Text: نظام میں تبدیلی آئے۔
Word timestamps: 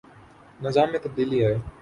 نظام 0.61 0.87
میں 0.91 0.99
تبدیلی 0.99 1.45
آئے۔ 1.45 1.57